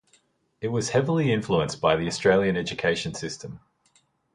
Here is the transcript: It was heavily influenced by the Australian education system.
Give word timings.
It 0.61 0.69
was 0.69 0.89
heavily 0.89 1.31
influenced 1.31 1.79
by 1.79 1.95
the 1.95 2.07
Australian 2.07 2.57
education 2.57 3.13
system. 3.13 3.59